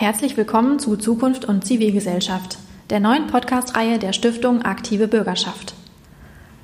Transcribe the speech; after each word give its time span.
Herzlich 0.00 0.36
willkommen 0.36 0.78
zu 0.78 0.96
Zukunft 0.96 1.44
und 1.44 1.64
Zivilgesellschaft, 1.64 2.58
der 2.88 3.00
neuen 3.00 3.26
Podcast-Reihe 3.26 3.98
der 3.98 4.12
Stiftung 4.12 4.62
Aktive 4.62 5.08
Bürgerschaft. 5.08 5.74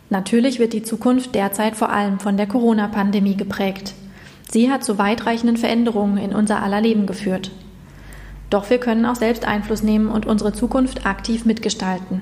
Natürlich 0.09 0.61
wird 0.61 0.73
die 0.73 0.85
Zukunft 0.85 1.35
derzeit 1.35 1.75
vor 1.75 1.91
allem 1.91 2.21
von 2.21 2.37
der 2.37 2.47
Corona-Pandemie 2.47 3.37
geprägt. 3.37 3.95
Sie 4.49 4.71
hat 4.71 4.85
zu 4.85 4.99
weitreichenden 4.99 5.57
Veränderungen 5.57 6.17
in 6.17 6.33
unser 6.33 6.63
aller 6.63 6.81
Leben 6.81 7.09
geführt. 7.09 7.51
Doch 8.51 8.71
wir 8.71 8.79
können 8.79 9.05
auch 9.05 9.17
selbst 9.17 9.45
Einfluss 9.45 9.83
nehmen 9.83 10.13
und 10.13 10.27
unsere 10.27 10.53
Zukunft 10.53 11.05
aktiv 11.05 11.45
mitgestalten. 11.45 12.21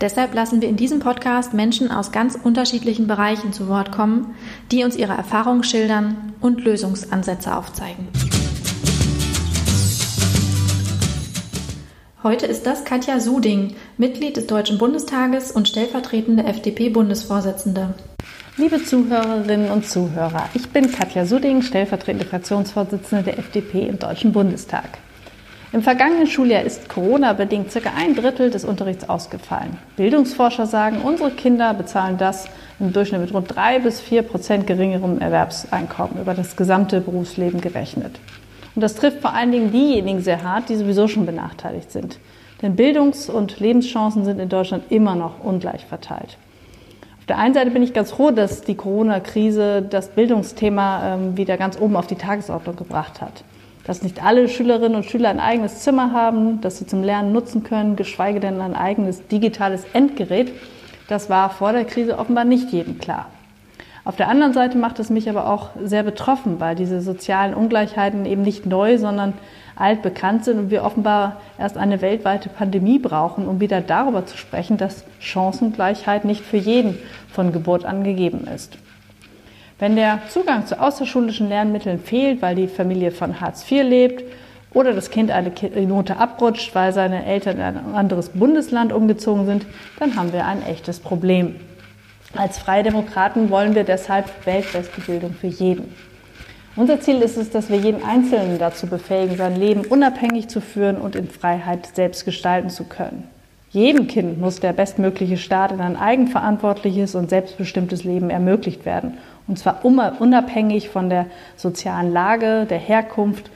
Deshalb 0.00 0.32
lassen 0.34 0.62
wir 0.62 0.70
in 0.70 0.76
diesem 0.76 1.00
Podcast 1.00 1.52
Menschen 1.52 1.90
aus 1.90 2.10
ganz 2.10 2.38
unterschiedlichen 2.42 3.06
Bereichen 3.06 3.52
zu 3.52 3.68
Wort 3.68 3.92
kommen, 3.92 4.34
die 4.72 4.82
uns 4.82 4.96
ihre 4.96 5.12
Erfahrungen 5.12 5.62
schildern 5.62 6.32
und 6.40 6.64
Lösungsansätze 6.64 7.54
aufzeigen. 7.54 8.08
Heute 12.26 12.46
ist 12.46 12.66
das 12.66 12.84
Katja 12.84 13.20
Suding, 13.20 13.76
Mitglied 13.98 14.36
des 14.36 14.48
Deutschen 14.48 14.78
Bundestages 14.78 15.52
und 15.52 15.68
stellvertretende 15.68 16.42
FDP-Bundesvorsitzende. 16.42 17.94
Liebe 18.56 18.82
Zuhörerinnen 18.82 19.70
und 19.70 19.86
Zuhörer, 19.86 20.48
ich 20.54 20.68
bin 20.70 20.90
Katja 20.90 21.24
Suding, 21.24 21.62
stellvertretende 21.62 22.26
Fraktionsvorsitzende 22.26 23.22
der 23.22 23.38
FDP 23.38 23.86
im 23.86 24.00
Deutschen 24.00 24.32
Bundestag. 24.32 24.98
Im 25.72 25.82
vergangenen 25.82 26.26
Schuljahr 26.26 26.64
ist 26.64 26.88
Corona-bedingt 26.88 27.70
circa 27.70 27.92
ein 27.96 28.16
Drittel 28.16 28.50
des 28.50 28.64
Unterrichts 28.64 29.08
ausgefallen. 29.08 29.78
Bildungsforscher 29.96 30.66
sagen, 30.66 31.02
unsere 31.02 31.30
Kinder 31.30 31.74
bezahlen 31.74 32.18
das 32.18 32.48
im 32.80 32.92
Durchschnitt 32.92 33.20
mit 33.20 33.34
rund 33.34 33.54
drei 33.54 33.78
bis 33.78 34.00
vier 34.00 34.22
Prozent 34.22 34.66
geringerem 34.66 35.20
Erwerbseinkommen 35.20 36.20
über 36.20 36.34
das 36.34 36.56
gesamte 36.56 37.00
Berufsleben 37.00 37.60
gerechnet. 37.60 38.18
Und 38.76 38.82
das 38.82 38.94
trifft 38.94 39.20
vor 39.20 39.34
allen 39.34 39.50
Dingen 39.50 39.72
diejenigen 39.72 40.20
sehr 40.20 40.44
hart, 40.44 40.68
die 40.68 40.76
sowieso 40.76 41.08
schon 41.08 41.26
benachteiligt 41.26 41.90
sind. 41.90 42.18
Denn 42.62 42.76
Bildungs- 42.76 43.28
und 43.28 43.58
Lebenschancen 43.58 44.24
sind 44.24 44.38
in 44.38 44.48
Deutschland 44.48 44.84
immer 44.90 45.16
noch 45.16 45.42
ungleich 45.42 45.84
verteilt. 45.86 46.38
Auf 47.18 47.26
der 47.26 47.38
einen 47.38 47.54
Seite 47.54 47.70
bin 47.70 47.82
ich 47.82 47.92
ganz 47.92 48.12
froh, 48.12 48.30
dass 48.30 48.60
die 48.62 48.76
Corona-Krise 48.76 49.82
das 49.82 50.10
Bildungsthema 50.10 51.14
ähm, 51.14 51.36
wieder 51.36 51.56
ganz 51.56 51.80
oben 51.80 51.96
auf 51.96 52.06
die 52.06 52.14
Tagesordnung 52.14 52.76
gebracht 52.76 53.20
hat 53.20 53.42
dass 53.86 54.02
nicht 54.02 54.22
alle 54.22 54.48
Schülerinnen 54.48 54.96
und 54.96 55.06
Schüler 55.06 55.28
ein 55.28 55.38
eigenes 55.38 55.80
Zimmer 55.80 56.12
haben, 56.12 56.60
das 56.60 56.78
sie 56.78 56.86
zum 56.88 57.04
Lernen 57.04 57.32
nutzen 57.32 57.62
können, 57.62 57.94
geschweige 57.94 58.40
denn 58.40 58.60
ein 58.60 58.74
eigenes 58.74 59.28
digitales 59.28 59.84
Endgerät. 59.92 60.52
Das 61.08 61.30
war 61.30 61.50
vor 61.50 61.72
der 61.72 61.84
Krise 61.84 62.18
offenbar 62.18 62.44
nicht 62.44 62.72
jedem 62.72 62.98
klar. 62.98 63.30
Auf 64.06 64.14
der 64.14 64.28
anderen 64.28 64.52
Seite 64.52 64.78
macht 64.78 65.00
es 65.00 65.10
mich 65.10 65.28
aber 65.28 65.50
auch 65.50 65.70
sehr 65.82 66.04
betroffen, 66.04 66.60
weil 66.60 66.76
diese 66.76 67.00
sozialen 67.00 67.54
Ungleichheiten 67.54 68.24
eben 68.24 68.42
nicht 68.42 68.64
neu, 68.64 68.98
sondern 68.98 69.32
altbekannt 69.74 70.44
sind 70.44 70.60
und 70.60 70.70
wir 70.70 70.84
offenbar 70.84 71.40
erst 71.58 71.76
eine 71.76 72.00
weltweite 72.00 72.48
Pandemie 72.48 73.00
brauchen, 73.00 73.48
um 73.48 73.58
wieder 73.58 73.80
darüber 73.80 74.24
zu 74.24 74.36
sprechen, 74.36 74.76
dass 74.76 75.02
Chancengleichheit 75.18 76.24
nicht 76.24 76.42
für 76.42 76.56
jeden 76.56 76.96
von 77.32 77.50
Geburt 77.50 77.84
an 77.84 78.04
gegeben 78.04 78.46
ist. 78.46 78.78
Wenn 79.80 79.96
der 79.96 80.20
Zugang 80.28 80.66
zu 80.66 80.80
außerschulischen 80.80 81.48
Lernmitteln 81.48 81.98
fehlt, 81.98 82.40
weil 82.42 82.54
die 82.54 82.68
Familie 82.68 83.10
von 83.10 83.40
Hartz 83.40 83.68
IV 83.68 83.82
lebt 83.82 84.22
oder 84.72 84.92
das 84.92 85.10
Kind 85.10 85.32
eine 85.32 85.50
Note 85.84 86.16
abrutscht, 86.16 86.76
weil 86.76 86.92
seine 86.92 87.26
Eltern 87.26 87.56
in 87.56 87.62
ein 87.62 87.94
anderes 87.96 88.28
Bundesland 88.28 88.92
umgezogen 88.92 89.46
sind, 89.46 89.66
dann 89.98 90.14
haben 90.14 90.32
wir 90.32 90.46
ein 90.46 90.64
echtes 90.64 91.00
Problem. 91.00 91.56
Als 92.34 92.58
Freie 92.58 92.82
Demokraten 92.82 93.50
wollen 93.50 93.74
wir 93.74 93.84
deshalb 93.84 94.26
weltbeste 94.46 95.00
Bildung 95.00 95.32
für 95.32 95.46
jeden. 95.46 95.94
Unser 96.74 97.00
Ziel 97.00 97.22
ist 97.22 97.38
es, 97.38 97.50
dass 97.50 97.70
wir 97.70 97.78
jeden 97.78 98.04
Einzelnen 98.04 98.58
dazu 98.58 98.86
befähigen, 98.86 99.36
sein 99.36 99.56
Leben 99.56 99.82
unabhängig 99.86 100.48
zu 100.48 100.60
führen 100.60 100.98
und 100.98 101.16
in 101.16 101.28
Freiheit 101.28 101.88
selbst 101.94 102.26
gestalten 102.26 102.68
zu 102.68 102.84
können. 102.84 103.24
Jedem 103.70 104.06
Kind 104.06 104.38
muss 104.38 104.60
der 104.60 104.72
bestmögliche 104.72 105.38
Start 105.38 105.72
in 105.72 105.80
ein 105.80 105.96
eigenverantwortliches 105.96 107.14
und 107.14 107.30
selbstbestimmtes 107.30 108.04
Leben 108.04 108.30
ermöglicht 108.30 108.84
werden. 108.84 109.18
Und 109.48 109.58
zwar 109.58 109.84
unabhängig 109.84 110.90
von 110.90 111.08
der 111.08 111.26
sozialen 111.56 112.12
Lage, 112.12 112.66
der 112.66 112.78
Herkunft, 112.78 113.50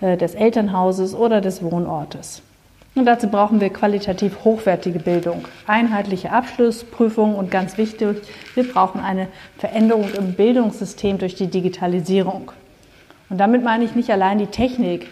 äh, 0.00 0.16
des 0.16 0.34
Elternhauses 0.34 1.14
oder 1.14 1.40
des 1.40 1.62
Wohnortes. 1.62 2.42
Und 2.96 3.06
dazu 3.06 3.26
brauchen 3.26 3.60
wir 3.60 3.70
qualitativ 3.70 4.44
hochwertige 4.44 5.00
Bildung, 5.00 5.48
einheitliche 5.66 6.30
Abschlussprüfungen 6.30 7.34
und 7.34 7.50
ganz 7.50 7.76
wichtig, 7.76 8.22
wir 8.54 8.72
brauchen 8.72 9.00
eine 9.00 9.26
Veränderung 9.58 10.08
im 10.16 10.34
Bildungssystem 10.34 11.18
durch 11.18 11.34
die 11.34 11.48
Digitalisierung. 11.48 12.52
Und 13.30 13.38
damit 13.38 13.64
meine 13.64 13.84
ich 13.84 13.96
nicht 13.96 14.10
allein 14.10 14.38
die 14.38 14.46
Technik, 14.46 15.08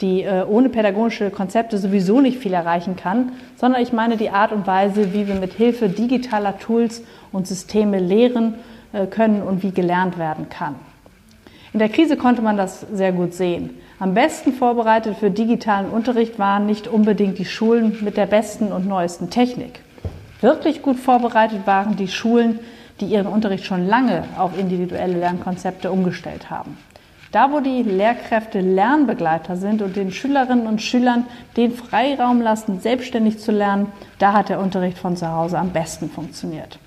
die 0.00 0.22
äh, 0.22 0.44
ohne 0.44 0.70
pädagogische 0.70 1.30
Konzepte 1.30 1.78
sowieso 1.78 2.20
nicht 2.20 2.38
viel 2.38 2.54
erreichen 2.54 2.96
kann, 2.96 3.32
sondern 3.56 3.82
ich 3.82 3.92
meine 3.92 4.16
die 4.16 4.30
Art 4.30 4.50
und 4.50 4.66
Weise, 4.66 5.12
wie 5.12 5.28
wir 5.28 5.34
mit 5.36 5.52
Hilfe 5.52 5.88
digitaler 5.88 6.58
Tools 6.58 7.02
und 7.30 7.46
Systeme 7.46 8.00
lehren 8.00 8.54
äh, 8.92 9.06
können 9.06 9.42
und 9.42 9.62
wie 9.62 9.70
gelernt 9.70 10.18
werden 10.18 10.48
kann. 10.48 10.74
In 11.72 11.78
der 11.78 11.88
Krise 11.88 12.16
konnte 12.16 12.42
man 12.42 12.56
das 12.56 12.80
sehr 12.92 13.12
gut 13.12 13.32
sehen. 13.32 13.70
Am 14.00 14.14
besten 14.14 14.52
vorbereitet 14.52 15.16
für 15.18 15.30
digitalen 15.30 15.88
Unterricht 15.88 16.38
waren 16.38 16.66
nicht 16.66 16.88
unbedingt 16.88 17.38
die 17.38 17.44
Schulen 17.44 17.98
mit 18.00 18.16
der 18.16 18.26
besten 18.26 18.72
und 18.72 18.88
neuesten 18.88 19.30
Technik. 19.30 19.80
Wirklich 20.40 20.82
gut 20.82 20.98
vorbereitet 20.98 21.66
waren 21.66 21.96
die 21.96 22.08
Schulen, 22.08 22.58
die 23.00 23.06
ihren 23.06 23.28
Unterricht 23.28 23.64
schon 23.66 23.86
lange 23.86 24.24
auf 24.36 24.58
individuelle 24.58 25.18
Lernkonzepte 25.18 25.92
umgestellt 25.92 26.50
haben. 26.50 26.76
Da, 27.30 27.52
wo 27.52 27.60
die 27.60 27.84
Lehrkräfte 27.84 28.60
Lernbegleiter 28.60 29.54
sind 29.56 29.82
und 29.82 29.94
den 29.94 30.10
Schülerinnen 30.10 30.66
und 30.66 30.82
Schülern 30.82 31.26
den 31.56 31.72
Freiraum 31.72 32.40
lassen, 32.40 32.80
selbstständig 32.80 33.38
zu 33.38 33.52
lernen, 33.52 33.92
da 34.18 34.32
hat 34.32 34.48
der 34.48 34.58
Unterricht 34.58 34.98
von 34.98 35.16
zu 35.16 35.30
Hause 35.30 35.56
am 35.56 35.70
besten 35.70 36.10
funktioniert. 36.10 36.80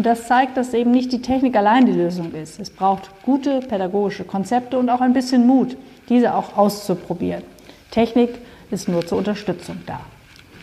Und 0.00 0.06
das 0.06 0.26
zeigt, 0.26 0.56
dass 0.56 0.72
eben 0.72 0.92
nicht 0.92 1.12
die 1.12 1.20
Technik 1.20 1.54
allein 1.54 1.84
die 1.84 1.92
Lösung 1.92 2.32
ist. 2.32 2.58
Es 2.58 2.70
braucht 2.70 3.10
gute 3.22 3.60
pädagogische 3.60 4.24
Konzepte 4.24 4.78
und 4.78 4.88
auch 4.88 5.02
ein 5.02 5.12
bisschen 5.12 5.46
Mut, 5.46 5.76
diese 6.08 6.34
auch 6.34 6.56
auszuprobieren. 6.56 7.42
Technik 7.90 8.30
ist 8.70 8.88
nur 8.88 9.06
zur 9.06 9.18
Unterstützung 9.18 9.76
da. 9.84 10.00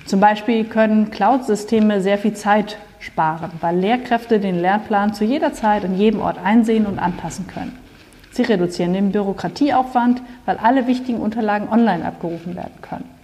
Zum 0.07 0.19
Beispiel 0.19 0.63
können 0.63 1.11
Cloud-Systeme 1.11 2.01
sehr 2.01 2.17
viel 2.17 2.33
Zeit 2.33 2.79
sparen, 2.97 3.51
weil 3.61 3.77
Lehrkräfte 3.77 4.39
den 4.39 4.59
Lernplan 4.59 5.13
zu 5.13 5.23
jeder 5.23 5.53
Zeit 5.53 5.85
an 5.85 5.99
jedem 5.99 6.19
Ort 6.21 6.39
einsehen 6.43 6.87
und 6.87 6.97
anpassen 6.97 7.45
können. 7.45 7.77
Sie 8.31 8.41
reduzieren 8.41 8.93
den 8.93 9.11
Bürokratieaufwand, 9.11 10.19
weil 10.47 10.57
alle 10.57 10.87
wichtigen 10.87 11.19
Unterlagen 11.19 11.69
online 11.69 12.03
abgerufen 12.03 12.55
werden 12.55 12.81
können. 12.81 13.16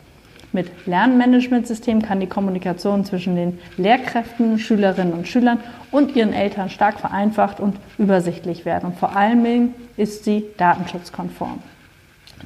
Mit 0.54 0.86
Lernmanagementsystemen 0.86 2.04
kann 2.04 2.20
die 2.20 2.28
Kommunikation 2.28 3.04
zwischen 3.06 3.36
den 3.36 3.60
Lehrkräften, 3.78 4.60
Schülerinnen 4.60 5.14
und 5.14 5.28
Schülern 5.28 5.58
und 5.90 6.16
ihren 6.16 6.32
Eltern 6.32 6.70
stark 6.70 7.00
vereinfacht 7.00 7.60
und 7.60 7.76
übersichtlich 7.98 8.64
werden. 8.64 8.92
Und 8.92 9.00
vor 9.00 9.14
Dingen 9.20 9.74
ist 9.98 10.26
sie 10.26 10.46
datenschutzkonform. 10.58 11.58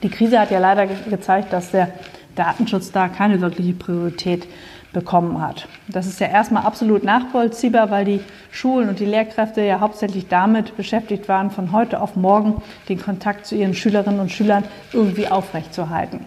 Die 0.03 0.09
Krise 0.09 0.40
hat 0.40 0.51
ja 0.51 0.59
leider 0.59 0.88
gezeigt, 0.88 1.51
dass 1.51 1.72
der 1.72 1.90
Datenschutz 2.35 2.94
da 2.94 3.09
keine 3.09 3.41
wirkliche 3.41 3.73
Priorität 3.73 4.47
bekommen 4.94 5.41
hat. 5.41 5.68
Das 5.89 6.07
ist 6.07 6.22
ja 6.22 6.28
erstmal 6.28 6.63
absolut 6.63 7.03
nachvollziehbar, 7.03 7.91
weil 7.91 8.06
die 8.06 8.22
Schulen 8.51 8.88
und 8.88 9.01
die 9.01 9.06
Lehrkräfte 9.06 9.62
ja 9.62 9.81
hauptsächlich 9.81 10.29
damit 10.29 10.78
beschäftigt 10.78 11.28
waren, 11.28 11.51
von 11.51 11.74
heute 11.74 12.00
auf 12.00 12.16
morgen 12.16 12.62
den 12.88 13.01
Kontakt 13.01 13.45
zu 13.45 13.56
ihren 13.56 13.74
Schülerinnen 13.74 14.22
und 14.22 14.31
Schülern 14.31 14.63
irgendwie 14.94 15.28
aufrechtzuerhalten. 15.28 16.22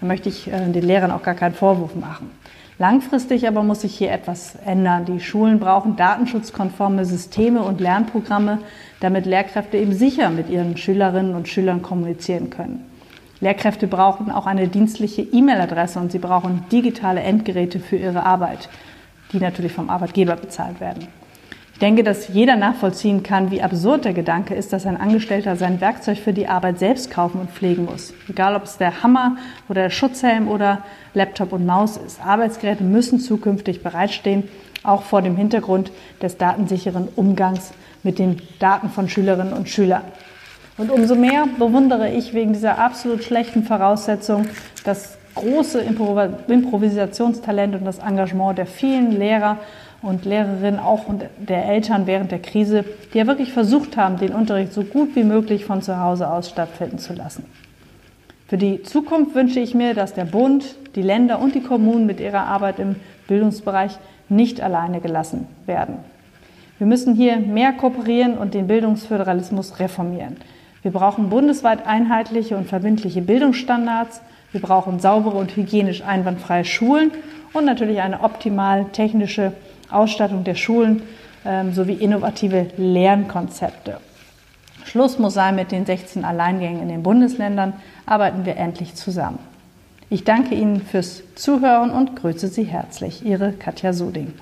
Da 0.00 0.06
möchte 0.06 0.28
ich 0.28 0.48
äh, 0.48 0.70
den 0.70 0.84
Lehrern 0.84 1.10
auch 1.10 1.22
gar 1.22 1.34
keinen 1.34 1.54
Vorwurf 1.54 1.94
machen. 1.94 2.30
Langfristig 2.78 3.48
aber 3.48 3.64
muss 3.64 3.80
sich 3.80 3.98
hier 3.98 4.12
etwas 4.12 4.54
ändern. 4.64 5.04
Die 5.04 5.18
Schulen 5.18 5.58
brauchen 5.58 5.96
datenschutzkonforme 5.96 7.04
Systeme 7.04 7.62
und 7.62 7.80
Lernprogramme, 7.80 8.58
damit 9.00 9.26
Lehrkräfte 9.26 9.76
eben 9.78 9.92
sicher 9.92 10.30
mit 10.30 10.48
ihren 10.48 10.76
Schülerinnen 10.76 11.34
und 11.34 11.48
Schülern 11.48 11.82
kommunizieren 11.82 12.50
können. 12.50 12.84
Lehrkräfte 13.40 13.88
brauchen 13.88 14.30
auch 14.30 14.46
eine 14.46 14.68
dienstliche 14.68 15.22
E-Mail-Adresse 15.22 15.98
und 15.98 16.12
sie 16.12 16.18
brauchen 16.18 16.64
digitale 16.70 17.20
Endgeräte 17.20 17.80
für 17.80 17.96
ihre 17.96 18.24
Arbeit, 18.24 18.68
die 19.32 19.38
natürlich 19.38 19.72
vom 19.72 19.90
Arbeitgeber 19.90 20.36
bezahlt 20.36 20.80
werden. 20.80 21.08
Ich 21.78 21.80
denke, 21.80 22.02
dass 22.02 22.26
jeder 22.26 22.56
nachvollziehen 22.56 23.22
kann, 23.22 23.52
wie 23.52 23.62
absurd 23.62 24.04
der 24.04 24.12
Gedanke 24.12 24.52
ist, 24.52 24.72
dass 24.72 24.84
ein 24.84 24.96
Angestellter 24.96 25.54
sein 25.54 25.80
Werkzeug 25.80 26.18
für 26.18 26.32
die 26.32 26.48
Arbeit 26.48 26.80
selbst 26.80 27.08
kaufen 27.08 27.40
und 27.40 27.52
pflegen 27.52 27.84
muss. 27.84 28.12
Egal, 28.28 28.56
ob 28.56 28.64
es 28.64 28.78
der 28.78 29.04
Hammer 29.04 29.36
oder 29.68 29.82
der 29.82 29.90
Schutzhelm 29.90 30.48
oder 30.48 30.82
Laptop 31.14 31.52
und 31.52 31.66
Maus 31.66 31.96
ist. 31.96 32.20
Arbeitsgeräte 32.20 32.82
müssen 32.82 33.20
zukünftig 33.20 33.84
bereitstehen, 33.84 34.48
auch 34.82 35.02
vor 35.02 35.22
dem 35.22 35.36
Hintergrund 35.36 35.92
des 36.20 36.36
datensicheren 36.36 37.06
Umgangs 37.14 37.70
mit 38.02 38.18
den 38.18 38.42
Daten 38.58 38.88
von 38.88 39.08
Schülerinnen 39.08 39.52
und 39.52 39.68
Schülern. 39.68 40.02
Und 40.78 40.90
umso 40.90 41.14
mehr 41.14 41.44
bewundere 41.60 42.10
ich 42.10 42.34
wegen 42.34 42.54
dieser 42.54 42.80
absolut 42.80 43.22
schlechten 43.22 43.62
Voraussetzung 43.62 44.48
das 44.82 45.16
große 45.36 45.80
Improvisationstalent 46.48 47.76
und 47.76 47.84
das 47.84 48.00
Engagement 48.00 48.58
der 48.58 48.66
vielen 48.66 49.12
Lehrer 49.12 49.58
und 50.02 50.24
Lehrerinnen 50.24 50.78
auch 50.78 51.06
und 51.08 51.24
der 51.38 51.66
Eltern 51.66 52.06
während 52.06 52.30
der 52.30 52.38
Krise, 52.38 52.84
die 53.12 53.18
ja 53.18 53.26
wirklich 53.26 53.52
versucht 53.52 53.96
haben, 53.96 54.18
den 54.18 54.32
Unterricht 54.32 54.72
so 54.72 54.82
gut 54.82 55.16
wie 55.16 55.24
möglich 55.24 55.64
von 55.64 55.82
zu 55.82 56.00
Hause 56.00 56.30
aus 56.30 56.48
stattfinden 56.48 56.98
zu 56.98 57.14
lassen. 57.14 57.44
Für 58.46 58.56
die 58.56 58.82
Zukunft 58.82 59.34
wünsche 59.34 59.60
ich 59.60 59.74
mir, 59.74 59.94
dass 59.94 60.14
der 60.14 60.24
Bund, 60.24 60.76
die 60.94 61.02
Länder 61.02 61.38
und 61.40 61.54
die 61.54 61.62
Kommunen 61.62 62.06
mit 62.06 62.20
ihrer 62.20 62.46
Arbeit 62.46 62.78
im 62.78 62.96
Bildungsbereich 63.26 63.98
nicht 64.28 64.60
alleine 64.60 65.00
gelassen 65.00 65.46
werden. 65.66 65.96
Wir 66.78 66.86
müssen 66.86 67.14
hier 67.14 67.38
mehr 67.38 67.72
kooperieren 67.72 68.38
und 68.38 68.54
den 68.54 68.68
Bildungsföderalismus 68.68 69.80
reformieren. 69.80 70.36
Wir 70.82 70.92
brauchen 70.92 71.28
bundesweit 71.28 71.86
einheitliche 71.86 72.56
und 72.56 72.68
verbindliche 72.68 73.20
Bildungsstandards. 73.20 74.22
Wir 74.52 74.60
brauchen 74.60 75.00
saubere 75.00 75.36
und 75.36 75.56
hygienisch 75.56 76.02
einwandfreie 76.02 76.64
Schulen 76.64 77.10
und 77.52 77.64
natürlich 77.64 78.00
eine 78.00 78.20
optimal 78.20 78.86
technische 78.92 79.52
Ausstattung 79.90 80.44
der 80.44 80.54
Schulen 80.54 81.02
ähm, 81.44 81.72
sowie 81.72 81.94
innovative 81.94 82.66
Lernkonzepte. 82.76 83.98
Schluss 84.84 85.18
muss 85.18 85.34
sein 85.34 85.56
mit 85.56 85.70
den 85.70 85.84
16 85.84 86.24
Alleingängen 86.24 86.82
in 86.82 86.88
den 86.88 87.02
Bundesländern. 87.02 87.74
Arbeiten 88.06 88.46
wir 88.46 88.56
endlich 88.56 88.94
zusammen. 88.94 89.38
Ich 90.10 90.24
danke 90.24 90.54
Ihnen 90.54 90.80
fürs 90.80 91.22
Zuhören 91.34 91.90
und 91.90 92.16
grüße 92.16 92.48
Sie 92.48 92.64
herzlich. 92.64 93.24
Ihre 93.24 93.52
Katja 93.52 93.92
Suding. 93.92 94.32